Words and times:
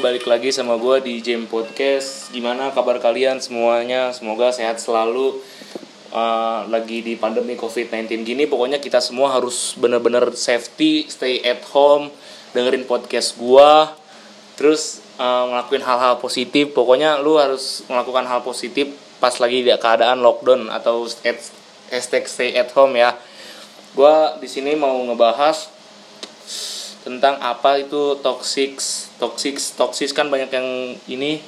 balik 0.00 0.24
lagi 0.24 0.48
sama 0.48 0.80
gue 0.80 0.96
di 1.04 1.20
Jam 1.20 1.44
Podcast. 1.44 2.32
Gimana 2.32 2.72
kabar 2.72 2.96
kalian 3.04 3.36
semuanya? 3.36 4.16
Semoga 4.16 4.48
sehat 4.48 4.80
selalu. 4.80 5.36
Uh, 6.08 6.64
lagi 6.72 7.04
di 7.04 7.20
pandemi 7.20 7.52
COVID-19 7.52 8.24
gini, 8.24 8.48
pokoknya 8.48 8.80
kita 8.80 8.98
semua 8.98 9.30
harus 9.30 9.76
bener-bener 9.76 10.32
safety, 10.32 11.04
stay 11.06 11.44
at 11.44 11.62
home, 11.70 12.08
dengerin 12.56 12.88
podcast 12.88 13.36
gue, 13.36 13.70
terus 14.56 15.04
uh, 15.20 15.52
ngelakuin 15.52 15.84
hal-hal 15.84 16.16
positif. 16.16 16.72
Pokoknya 16.72 17.20
lu 17.20 17.36
harus 17.36 17.84
melakukan 17.86 18.24
hal 18.24 18.40
positif 18.40 18.96
pas 19.20 19.36
lagi 19.36 19.62
di 19.62 19.70
keadaan 19.70 20.24
lockdown 20.24 20.72
atau 20.72 21.04
stay 21.06 22.50
at 22.56 22.72
home 22.72 22.96
ya. 22.96 23.14
Gue 23.92 24.14
di 24.40 24.48
sini 24.48 24.72
mau 24.80 24.96
ngebahas 25.04 25.68
tentang 27.00 27.40
apa 27.40 27.80
itu 27.80 28.20
toxic 28.20 28.76
toxic 29.16 29.56
toxic 29.76 30.12
kan 30.12 30.28
banyak 30.28 30.50
yang 30.52 30.68
ini. 31.08 31.40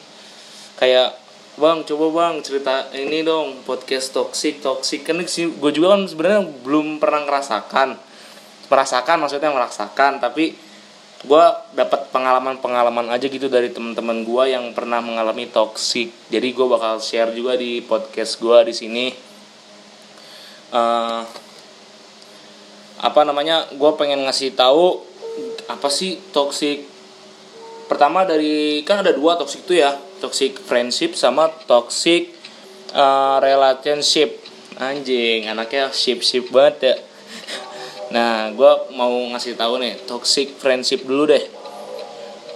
Kayak 0.81 1.15
bang 1.61 1.85
coba 1.85 2.07
bang 2.11 2.35
cerita 2.41 2.89
ini 2.97 3.21
dong 3.21 3.61
podcast 3.69 4.17
toxic 4.17 4.65
toxic. 4.65 5.05
Kan 5.05 5.21
sih 5.29 5.53
gue 5.53 5.71
juga 5.71 5.95
kan 5.97 6.09
sebenarnya 6.09 6.43
belum 6.65 6.97
pernah 6.97 7.29
ngerasakan. 7.29 8.01
Merasakan 8.73 9.17
maksudnya 9.21 9.53
merasakan 9.53 10.19
tapi 10.19 10.57
gue 11.23 11.45
dapat 11.79 12.11
pengalaman 12.11 12.59
pengalaman 12.59 13.07
aja 13.15 13.31
gitu 13.31 13.47
dari 13.47 13.71
teman-teman 13.71 14.27
gue 14.27 14.45
yang 14.51 14.75
pernah 14.75 14.99
mengalami 14.99 15.47
toxic. 15.47 16.11
Jadi 16.33 16.49
gue 16.51 16.67
bakal 16.67 16.99
share 16.99 17.31
juga 17.31 17.55
di 17.55 17.79
podcast 17.85 18.41
gue 18.43 18.59
di 18.73 18.75
sini. 18.75 19.07
Uh, 20.73 21.23
apa 23.03 23.21
namanya 23.27 23.67
gue 23.75 23.91
pengen 23.99 24.25
ngasih 24.25 24.55
tahu 24.55 25.12
apa 25.73 25.89
sih 25.89 26.21
toxic? 26.31 26.85
Pertama 27.89 28.25
dari 28.25 28.85
kan 28.85 29.01
ada 29.01 29.13
dua 29.13 29.37
toxic 29.41 29.65
itu 29.65 29.81
ya. 29.81 29.97
Toxic 30.21 30.55
friendship 30.61 31.17
sama 31.19 31.49
toxic 31.69 32.33
uh, 32.93 33.41
relationship. 33.41 34.39
Anjing 34.77 35.49
anaknya 35.49 35.93
ship 35.93 36.21
ship 36.25 36.49
banget 36.53 36.77
ya. 36.81 36.97
Nah 38.13 38.53
gue 38.53 38.73
mau 38.93 39.13
ngasih 39.33 39.57
tahu 39.57 39.81
nih 39.81 39.97
toxic 40.05 40.53
friendship 40.61 41.09
dulu 41.09 41.33
deh. 41.33 41.45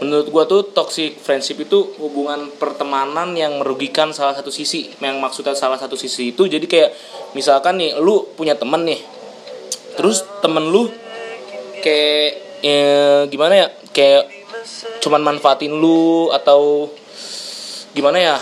Menurut 0.05 0.28
gue 0.28 0.45
tuh 0.45 0.62
toxic 0.77 1.17
friendship 1.17 1.56
itu 1.56 1.97
hubungan 1.97 2.53
pertemanan 2.61 3.33
yang 3.33 3.56
merugikan 3.56 4.12
salah 4.12 4.36
satu 4.36 4.53
sisi. 4.53 4.92
Yang 5.01 5.17
maksudnya 5.17 5.56
salah 5.56 5.80
satu 5.80 5.97
sisi 5.97 6.36
itu 6.36 6.45
jadi 6.45 6.64
kayak 6.69 6.91
misalkan 7.33 7.80
nih 7.80 7.97
lu 7.97 8.28
punya 8.36 8.53
temen 8.53 8.84
nih. 8.84 9.01
Terus 9.97 10.20
temen 10.45 10.69
lu 10.69 10.92
kayak 11.80 12.45
ya, 12.62 13.25
gimana 13.29 13.55
ya 13.55 13.67
kayak 13.93 14.25
cuman 15.01 15.23
manfaatin 15.23 15.73
lu 15.73 16.29
atau 16.33 16.91
gimana 17.97 18.19
ya? 18.21 18.37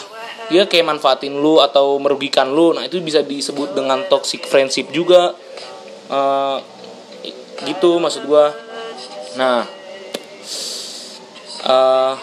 Dia 0.52 0.68
kayak 0.68 0.84
manfaatin 0.84 1.40
lu 1.40 1.62
atau 1.62 1.96
merugikan 1.96 2.52
lu. 2.52 2.76
Nah 2.76 2.84
itu 2.84 3.00
bisa 3.00 3.24
disebut 3.24 3.72
dengan 3.72 4.04
toxic 4.10 4.44
friendship 4.44 4.92
juga. 4.92 5.32
Uh, 6.10 6.60
gitu 7.64 7.96
maksud 7.96 8.28
gua. 8.28 8.52
Nah 9.40 9.64
uh, 11.64 12.14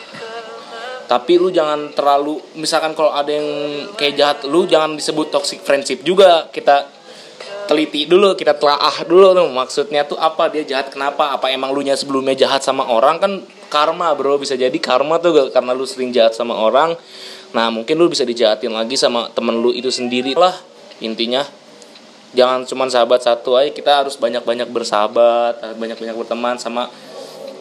tapi 1.09 1.36
lu 1.36 1.52
jangan 1.52 1.92
terlalu 1.92 2.39
misalkan 2.55 2.95
kalau 2.95 3.11
ada 3.11 3.28
yang 3.28 3.48
kayak 4.00 4.16
jahat 4.16 4.38
lu 4.48 4.64
jangan 4.70 4.95
disebut 4.95 5.33
toxic 5.33 5.59
friendship 5.66 6.05
juga. 6.05 6.48
Kita 6.53 7.00
teliti 7.72 8.03
dulu 8.03 8.36
kita 8.36 8.59
telaah 8.59 9.08
dulu 9.08 9.31
tuh 9.31 9.47
maksudnya 9.47 10.03
tuh 10.03 10.19
apa 10.19 10.52
dia 10.52 10.67
jahat 10.67 10.91
kenapa 10.91 11.31
apa 11.31 11.47
emang 11.47 11.72
lu 11.72 11.80
nya 11.80 11.95
sebelumnya 11.95 12.36
jahat 12.36 12.59
sama 12.59 12.83
orang 12.83 13.15
kan 13.23 13.32
karma 13.71 14.11
bro 14.11 14.36
bisa 14.36 14.59
jadi 14.59 14.76
karma 14.76 15.23
tuh 15.23 15.48
karena 15.55 15.71
lu 15.71 15.87
sering 15.87 16.11
jahat 16.11 16.36
sama 16.36 16.59
orang. 16.59 16.99
Nah 17.55 17.71
mungkin 17.71 17.95
lu 17.95 18.11
bisa 18.11 18.27
dijahatin 18.27 18.76
lagi 18.76 18.99
sama 18.99 19.32
temen 19.32 19.55
lu 19.64 19.71
itu 19.71 19.87
sendiri 19.87 20.36
lah 20.36 20.52
intinya. 20.99 21.48
Jangan 22.36 22.67
cuma 22.67 22.92
sahabat 22.92 23.23
satu 23.23 23.55
aja 23.55 23.71
kita 23.71 24.03
harus 24.03 24.20
banyak 24.20 24.43
banyak 24.43 24.67
bersahabat 24.67 25.64
banyak 25.80 25.95
banyak 25.95 26.15
berteman 26.15 26.59
sama 26.59 26.92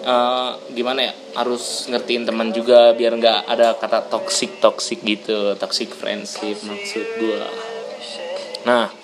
uh, 0.03 0.59
gimana 0.75 1.11
ya 1.11 1.13
harus 1.39 1.87
ngertiin 1.87 2.27
teman 2.27 2.51
juga 2.51 2.95
biar 2.99 3.15
nggak 3.15 3.47
ada 3.47 3.79
kata 3.79 4.11
toxic 4.11 4.59
toxic 4.59 4.99
gitu 5.07 5.55
toxic 5.55 5.95
friendship 5.95 6.59
maksud 6.67 7.07
gua. 7.19 7.47
Nah 8.67 9.00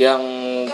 yang 0.00 0.24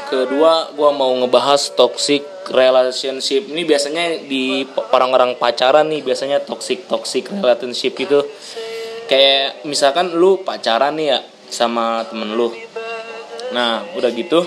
kedua 0.07 0.71
gue 0.71 0.91
mau 0.95 1.11
ngebahas 1.19 1.75
toxic 1.75 2.23
relationship. 2.47 3.51
Ini 3.51 3.67
biasanya 3.67 4.23
di 4.23 4.63
orang-orang 4.95 5.35
pacaran 5.35 5.91
nih 5.91 6.07
biasanya 6.07 6.47
toxic 6.47 6.87
toxic 6.87 7.27
relationship 7.35 7.99
itu 7.99 8.23
kayak 9.11 9.67
misalkan 9.67 10.15
lu 10.15 10.47
pacaran 10.47 10.95
nih 10.95 11.11
ya 11.11 11.19
sama 11.51 12.07
temen 12.07 12.39
lu. 12.39 12.55
Nah 13.51 13.83
udah 13.99 14.11
gitu. 14.15 14.47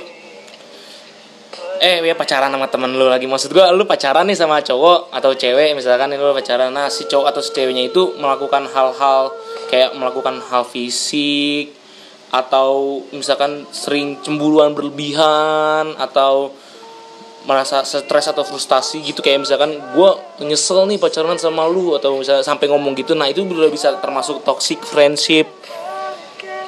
Eh 1.84 2.00
ya 2.00 2.16
pacaran 2.16 2.47
sama 2.47 2.72
temen 2.72 2.95
lu 2.95 3.12
lagi. 3.12 3.28
Maksud 3.28 3.51
gue 3.51 3.66
lu 3.75 3.84
pacaran 3.84 4.23
nih 4.31 4.39
sama 4.39 4.63
cowok 4.63 5.12
atau 5.12 5.35
cewek 5.35 5.75
misalkan 5.75 6.16
lu 6.16 6.31
pacaran. 6.31 6.72
Nah 6.72 6.88
si 6.88 7.03
cowok 7.03 7.35
atau 7.35 7.44
si 7.44 7.51
ceweknya 7.51 7.91
itu 7.91 8.16
melakukan 8.16 8.63
hal-hal 8.72 9.28
kayak 9.68 9.91
melakukan 10.00 10.39
hal 10.39 10.63
fisik 10.63 11.78
atau 12.29 13.01
misalkan 13.09 13.66
sering 13.73 14.22
cemburuan 14.22 14.78
berlebihan 14.78 15.97
atau 15.97 16.53
merasa 17.50 17.81
stres 17.81 18.29
atau 18.29 18.45
frustasi 18.45 19.01
gitu. 19.01 19.25
Kayak 19.25 19.50
misalkan 19.50 19.79
gue 19.95 20.09
nyesel 20.45 20.85
nih 20.85 21.01
pacaran 21.01 21.39
sama 21.41 21.66
lu 21.66 21.97
atau 21.97 22.19
misalnya 22.19 22.45
sampai 22.45 22.69
ngomong 22.69 22.94
gitu. 22.94 23.18
Nah 23.18 23.25
itu 23.25 23.41
udah 23.41 23.72
bisa 23.73 23.97
termasuk 23.97 24.45
toxic 24.45 24.78
friendship. 24.85 25.50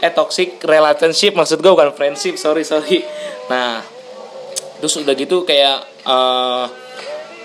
Eh 0.02 0.10
toxic 0.10 0.58
relationship 0.66 1.38
maksud 1.38 1.62
gue 1.62 1.72
bukan 1.72 1.94
friendship 1.94 2.40
sorry 2.42 2.66
sorry. 2.66 3.06
Nah 3.52 3.86
terus 4.82 4.98
udah 4.98 5.14
gitu 5.14 5.46
kayak 5.46 5.86
uh, 6.10 6.66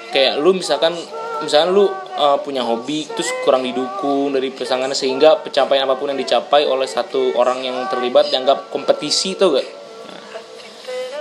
kayak 0.09 0.41
lu 0.41 0.57
misalkan 0.57 0.97
misalkan 1.45 1.77
lu 1.77 1.93
uh, 2.17 2.39
punya 2.41 2.65
hobi 2.65 3.07
terus 3.07 3.29
kurang 3.45 3.63
didukung 3.63 4.33
dari 4.33 4.51
pasangannya 4.51 4.97
sehingga 4.97 5.41
pencapaian 5.45 5.85
apa 5.85 5.95
pun 6.01 6.11
yang 6.11 6.21
dicapai 6.21 6.65
oleh 6.65 6.89
satu 6.89 7.37
orang 7.37 7.63
yang 7.63 7.77
terlibat 7.93 8.33
dianggap 8.33 8.73
kompetisi 8.73 9.37
tuh 9.37 9.61
gak? 9.61 9.69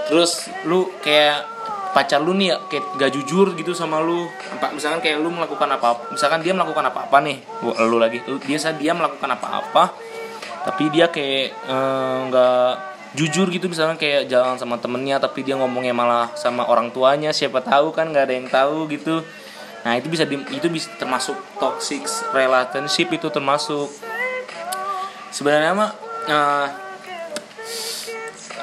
Terus 0.05 0.47
lu 0.69 0.89
kayak 1.01 1.53
pacar 1.91 2.19
lu 2.19 2.35
nih 2.35 2.53
ya 2.53 2.57
kayak 2.67 2.85
gak 2.99 3.11
jujur 3.13 3.53
gitu 3.55 3.71
sama 3.75 4.01
lu. 4.01 4.27
Apa 4.55 4.73
misalkan 4.73 4.99
kayak 5.03 5.21
lu 5.21 5.29
melakukan 5.29 5.69
apa 5.69 6.09
misalkan 6.15 6.39
dia 6.41 6.55
melakukan 6.55 6.89
apa 6.89 7.11
apa 7.11 7.17
nih 7.21 7.37
lu 7.85 7.97
lagi 7.99 8.23
lu, 8.25 8.39
biasa 8.39 8.75
dia 8.79 8.95
melakukan 8.95 9.29
apa 9.31 9.47
apa 9.61 9.83
tapi 10.65 10.89
dia 10.89 11.13
kayak 11.13 11.53
nggak 12.25 12.69
uh, 12.73 12.93
jujur 13.15 13.47
gitu 13.53 13.71
misalkan 13.71 13.95
kayak 13.95 14.27
jalan 14.27 14.59
sama 14.59 14.81
temennya 14.81 15.21
tapi 15.21 15.45
dia 15.45 15.55
ngomongnya 15.55 15.95
malah 15.95 16.33
sama 16.35 16.67
orang 16.67 16.91
tuanya 16.91 17.31
siapa 17.31 17.63
tahu 17.63 17.95
kan 17.95 18.11
nggak 18.11 18.25
ada 18.27 18.33
yang 18.35 18.49
tahu 18.51 18.89
gitu 18.91 19.23
nah 19.85 19.93
itu 19.93 20.09
bisa 20.09 20.25
di, 20.25 20.41
itu 20.49 20.65
bisa 20.65 20.89
termasuk 20.97 21.37
toxic 21.61 22.09
relationship 22.33 23.07
itu 23.13 23.29
termasuk. 23.29 23.93
Sebenarnya 25.29 25.71
mah 25.77 25.91
uh, 26.25 26.67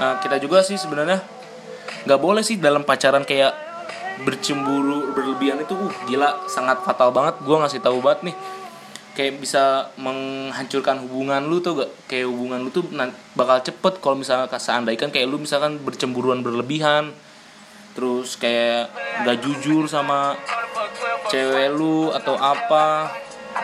uh, 0.03 0.15
kita 0.19 0.43
juga 0.43 0.66
sih 0.66 0.75
sebenarnya 0.75 1.22
nggak 2.03 2.21
boleh 2.21 2.43
sih 2.43 2.59
dalam 2.59 2.83
pacaran 2.83 3.22
kayak 3.22 3.55
bercemburu 4.27 5.15
berlebihan 5.15 5.62
itu 5.62 5.78
uh 5.78 5.94
gila 6.10 6.43
sangat 6.50 6.83
fatal 6.83 7.15
banget. 7.15 7.39
Gue 7.47 7.54
ngasih 7.54 7.78
tahu 7.78 8.03
banget 8.03 8.34
nih 8.34 8.37
kayak 9.12 9.44
bisa 9.44 9.93
menghancurkan 10.00 11.04
hubungan 11.04 11.44
lu 11.44 11.60
tuh 11.60 11.84
gak 11.84 11.91
kayak 12.09 12.27
hubungan 12.33 12.65
lu 12.65 12.72
tuh 12.72 12.89
bakal 13.37 13.60
cepet 13.60 14.01
kalau 14.01 14.16
misalnya 14.16 14.48
seandainya 14.57 15.13
kayak 15.13 15.28
lu 15.28 15.36
misalkan 15.36 15.77
bercemburuan 15.84 16.41
berlebihan 16.41 17.13
terus 17.92 18.41
kayak 18.41 18.89
gak 19.28 19.36
jujur 19.45 19.84
sama 19.84 20.33
cewek 21.33 21.73
lu 21.73 22.13
atau 22.13 22.37
apa? 22.37 23.09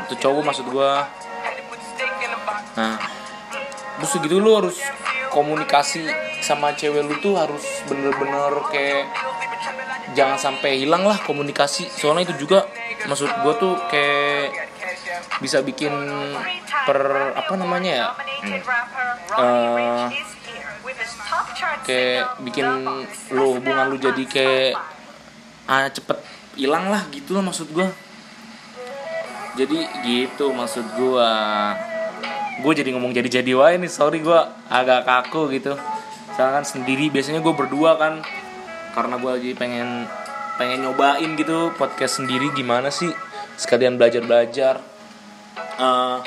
Itu 0.09 0.17
cowok 0.17 0.43
maksud 0.49 0.67
gua. 0.73 1.05
Nah 2.81 2.97
terus 3.99 4.15
segitu 4.15 4.39
lu 4.39 4.55
harus 4.55 4.79
komunikasi 5.35 6.07
sama 6.39 6.71
cewek 6.73 7.03
lu 7.03 7.19
tuh 7.19 7.35
harus 7.35 7.83
bener-bener 7.91 8.55
kayak 8.71 9.11
jangan 10.17 10.39
sampai 10.41 10.81
hilang 10.81 11.05
lah 11.05 11.21
komunikasi. 11.21 11.93
Soalnya 11.93 12.33
itu 12.33 12.49
juga 12.49 12.65
maksud 13.05 13.29
gua 13.45 13.53
tuh 13.61 13.77
kayak 13.93 14.71
bisa 15.45 15.61
bikin 15.61 15.93
per 16.89 16.99
apa 17.37 17.53
namanya 17.59 17.93
ya? 17.93 18.07
Hmm. 18.39 18.61
uh, 19.35 20.07
kayak 21.83 22.39
bikin 22.47 22.67
lu 23.35 23.59
hubungan 23.59 23.91
lu 23.91 23.97
jadi 23.99 24.25
kayak 24.31 24.79
ah 25.69 25.91
cepet 25.91 26.17
hilang 26.59 26.91
lah 26.91 27.07
gitu 27.15 27.39
lah 27.39 27.43
maksud 27.47 27.71
gue 27.71 27.87
jadi 29.59 29.79
gitu 30.07 30.55
maksud 30.55 30.87
gue 30.95 31.31
gue 32.59 32.73
jadi 32.75 32.91
ngomong 32.95 33.15
jadi 33.15 33.43
jadi 33.43 33.53
wae 33.55 33.79
nih 33.79 33.91
sorry 33.91 34.19
gue 34.23 34.41
agak 34.71 35.07
kaku 35.07 35.51
gitu. 35.55 35.79
Soalnya 36.35 36.63
kan 36.63 36.65
sendiri 36.67 37.11
biasanya 37.11 37.43
gue 37.43 37.55
berdua 37.55 37.99
kan. 37.99 38.23
Karena 38.95 39.15
gue 39.19 39.31
lagi 39.31 39.53
pengen 39.55 40.07
pengen 40.59 40.87
nyobain 40.87 41.39
gitu 41.39 41.71
podcast 41.79 42.19
sendiri 42.23 42.51
gimana 42.55 42.91
sih? 42.91 43.11
Sekalian 43.59 43.95
belajar 43.99 44.23
belajar 44.27 44.75
uh, 45.79 46.19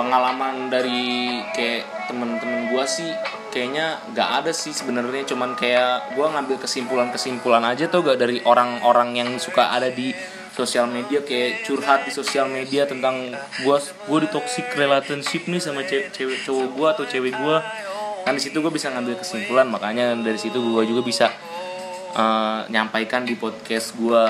pengalaman 0.00 0.72
dari 0.72 1.40
kayak 1.52 2.08
temen-temen 2.08 2.72
gue 2.72 2.84
sih 2.88 3.12
kayaknya 3.50 4.00
nggak 4.14 4.30
ada 4.42 4.52
sih 4.54 4.72
sebenarnya. 4.72 5.26
Cuman 5.26 5.58
kayak 5.58 6.16
gue 6.16 6.26
ngambil 6.26 6.56
kesimpulan-kesimpulan 6.62 7.66
aja 7.66 7.90
tuh 7.90 8.06
gak 8.06 8.18
dari 8.18 8.40
orang-orang 8.46 9.18
yang 9.18 9.30
suka 9.36 9.74
ada 9.74 9.90
di 9.90 10.14
sosial 10.50 10.90
media 10.90 11.22
kayak 11.22 11.62
curhat 11.64 12.04
di 12.04 12.12
sosial 12.12 12.50
media 12.50 12.84
tentang 12.84 13.32
gue 13.34 13.76
gue 13.80 14.18
di 14.24 14.28
toxic 14.28 14.66
relationship 14.74 15.46
nih 15.46 15.62
sama 15.62 15.86
cewek, 15.86 16.10
cewek 16.10 16.38
cowok 16.42 16.66
gue 16.74 16.88
atau 16.90 17.04
cewek 17.06 17.32
gue 17.32 17.56
kan 18.26 18.36
di 18.36 18.42
situ 18.42 18.60
gue 18.60 18.72
bisa 18.72 18.92
ngambil 18.92 19.16
kesimpulan 19.16 19.66
makanya 19.70 20.12
dari 20.20 20.36
situ 20.36 20.60
gue 20.60 20.82
juga 20.84 21.00
bisa 21.00 21.26
uh, 22.12 22.66
nyampaikan 22.68 23.24
di 23.24 23.38
podcast 23.38 23.96
gue 23.96 24.22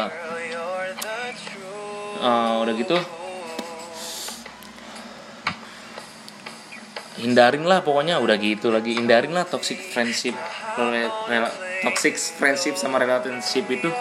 uh, 2.23 2.63
udah 2.63 2.75
gitu 2.79 3.20
hindarin 7.21 7.69
lah 7.69 7.85
pokoknya 7.85 8.17
udah 8.17 8.37
gitu 8.41 8.73
lagi. 8.73 8.97
Hindarin 8.97 9.37
lah 9.37 9.45
toxic 9.45 9.77
friendship 9.77 10.33
toxic 11.85 12.17
friendship 12.17 12.75
sama 12.81 12.97
relationship 12.97 13.69
itu. 13.69 13.93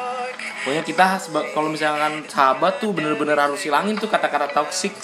Pokoknya 0.63 0.83
kita 0.83 1.19
kalau 1.56 1.71
misalkan 1.71 2.24
sahabat 2.27 2.80
tuh 2.83 2.92
bener-bener 2.92 3.36
harus 3.36 3.60
hilangin 3.63 3.95
tuh 4.00 4.07
kata-kata 4.07 4.51
toxic 4.51 4.95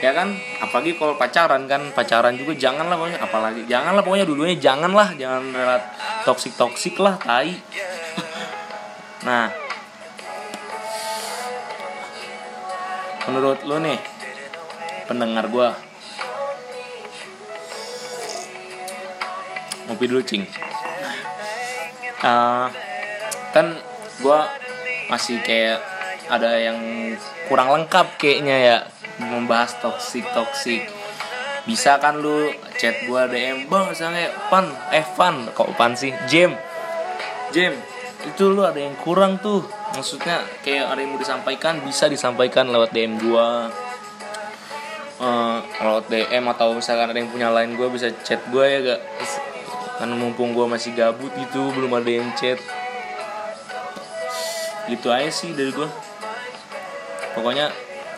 ya 0.00 0.12
kan? 0.12 0.36
Apalagi 0.60 0.96
kalau 0.96 1.16
pacaran 1.16 1.64
kan 1.64 1.92
pacaran 1.92 2.36
juga 2.36 2.52
jangan 2.56 2.88
lah 2.88 2.96
pokoknya 2.96 3.20
apalagi 3.20 3.62
jangan 3.64 3.92
lah 3.96 4.02
pokoknya 4.04 4.26
dulunya 4.28 4.56
jangan 4.60 4.92
lah 4.92 5.08
jangan 5.16 5.52
relat 5.52 5.82
toxic 6.24 6.52
toxic 6.56 6.96
lah 7.00 7.20
tai. 7.20 7.52
Nah. 9.24 9.48
Menurut 13.24 13.64
lo 13.64 13.80
nih 13.80 13.96
pendengar 15.08 15.48
gue 15.48 15.68
ngopi 19.88 20.04
dulu 20.08 20.22
cing. 20.24 20.44
Uh, 22.24 22.72
kan 23.52 23.76
gue 24.20 24.38
masih 25.12 25.38
kayak 25.44 25.78
ada 26.32 26.56
yang 26.56 26.78
kurang 27.46 27.68
lengkap 27.68 28.16
kayaknya 28.16 28.56
ya 28.56 28.76
membahas 29.20 29.76
toxic 29.78 30.24
toxic 30.32 30.88
bisa 31.64 31.96
kan 32.00 32.20
lu 32.20 32.52
chat 32.76 33.04
gue 33.04 33.22
DM 33.32 33.68
bang 33.72 33.84
misalnya 33.88 34.28
pan 34.52 34.68
eh 34.92 35.04
fan 35.04 35.48
kok 35.52 35.72
pan 35.76 35.96
sih? 35.96 36.12
Jam 36.28 36.52
Jam 37.52 37.72
itu 38.24 38.44
lu 38.48 38.64
ada 38.64 38.80
yang 38.80 38.96
kurang 39.00 39.36
tuh. 39.40 39.64
Maksudnya 39.92 40.44
kayak 40.64 40.90
ada 40.90 41.00
yang 41.00 41.14
mau 41.14 41.20
disampaikan 41.20 41.80
bisa 41.84 42.08
disampaikan 42.08 42.68
lewat 42.72 42.92
DM 42.92 43.20
gue 43.20 43.48
uh, 45.20 45.58
lewat 45.62 46.04
DM 46.10 46.44
atau 46.50 46.74
misalkan 46.74 47.12
ada 47.12 47.18
yang 47.18 47.30
punya 47.30 47.48
lain 47.52 47.78
gue 47.78 47.88
bisa 47.92 48.10
chat 48.26 48.40
gue 48.50 48.64
ya 48.64 48.78
gak 48.82 49.00
karena 49.98 50.14
mumpung 50.18 50.52
gue 50.52 50.66
masih 50.66 50.94
gabut 50.94 51.30
gitu 51.34 51.70
belum 51.74 51.92
ada 51.94 52.10
yang 52.10 52.30
chat. 52.34 52.58
Gitu 54.90 55.08
aja 55.08 55.30
sih 55.32 55.56
dari 55.56 55.72
gue 55.72 55.88
pokoknya 57.34 57.72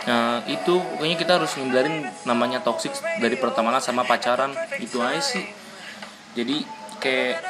uh, 0.08 0.38
itu 0.50 0.76
pokoknya 0.76 1.16
kita 1.16 1.32
harus 1.40 1.56
ngindarin 1.56 2.04
namanya 2.28 2.60
toxic 2.60 2.92
dari 3.20 3.36
pertemanan 3.38 3.80
sama 3.80 4.02
pacaran. 4.04 4.52
Gitu 4.80 5.02
aja 5.02 5.20
sih. 5.20 5.44
Jadi 6.36 6.62
kayak 7.00 7.40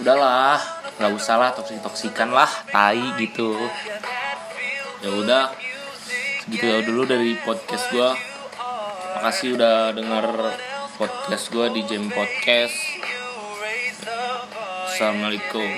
udahlah 0.00 0.60
nggak 0.96 1.12
usah 1.12 1.36
lah 1.36 1.50
toksik 1.52 1.80
toksikan 1.84 2.32
lah 2.32 2.48
tai 2.72 3.02
gitu. 3.20 3.52
Ya 5.04 5.10
udah 5.12 5.52
segitu 6.46 6.64
ya 6.64 6.78
dulu 6.86 7.02
dari 7.04 7.34
podcast 7.42 7.90
gue 7.90 8.10
makasih 9.18 9.58
udah 9.58 9.90
denger 9.90 10.26
podcast 10.94 11.44
gue 11.50 11.66
di 11.74 11.82
Jam 11.90 12.06
Podcast 12.06 12.78
Assalamualaikum 14.96 15.68